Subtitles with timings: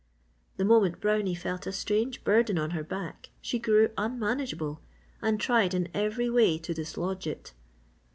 [0.57, 4.81] The moment Brownie felt a strange burden on her back she grew unmanageable
[5.21, 7.53] and tried in every way to dislodge it.